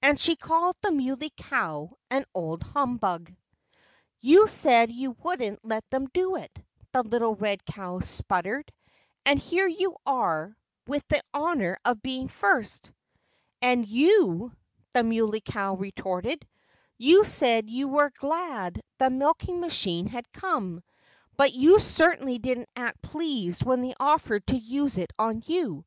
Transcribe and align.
And 0.00 0.18
she 0.18 0.34
called 0.34 0.76
the 0.80 0.90
Muley 0.90 1.30
Cow 1.36 1.90
"an 2.08 2.24
old 2.32 2.62
humbug." 2.62 3.34
"You 4.18 4.48
said 4.48 4.90
you 4.90 5.10
wouldn't 5.22 5.62
let 5.62 5.84
them 5.90 6.06
do 6.06 6.36
it," 6.36 6.58
the 6.92 7.02
little 7.02 7.34
red 7.34 7.62
cow 7.66 8.00
spluttered. 8.00 8.72
"And 9.26 9.38
here 9.38 9.66
you 9.66 9.94
are, 10.06 10.56
with 10.86 11.06
the 11.08 11.20
honor 11.34 11.76
of 11.84 12.00
being 12.00 12.28
first!" 12.28 12.92
"And 13.60 13.86
you" 13.86 14.56
the 14.94 15.02
Muley 15.02 15.42
Cow 15.42 15.74
retorted 15.74 16.48
"you 16.96 17.26
said 17.26 17.68
you 17.68 17.88
were 17.88 18.08
glad 18.16 18.80
the 18.96 19.10
milking 19.10 19.60
machine 19.60 20.06
had 20.06 20.32
come. 20.32 20.82
But 21.36 21.52
you 21.52 21.78
certainly 21.78 22.38
didn't 22.38 22.70
act 22.74 23.02
pleased 23.02 23.64
when 23.64 23.82
they 23.82 23.92
offered 24.00 24.46
to 24.46 24.56
use 24.56 24.96
it 24.96 25.12
on 25.18 25.42
you.... 25.44 25.84